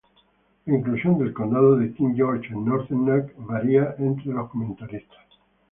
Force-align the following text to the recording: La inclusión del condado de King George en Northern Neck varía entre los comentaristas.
La 0.65 0.75
inclusión 0.77 1.19
del 1.19 1.31
condado 1.31 1.75
de 1.77 1.93
King 1.93 2.15
George 2.15 2.47
en 2.51 2.65
Northern 2.65 3.05
Neck 3.05 3.35
varía 3.37 3.93
entre 3.99 4.31
los 4.33 4.49
comentaristas. 4.49 5.15